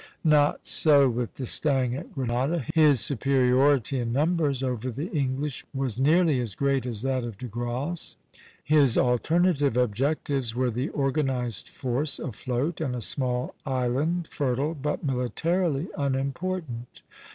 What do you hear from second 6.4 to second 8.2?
great as that of De Grasse;